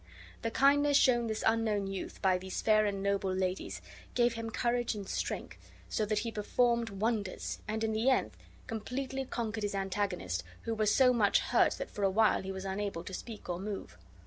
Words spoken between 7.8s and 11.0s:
in the end completely conquered his antagonist, who was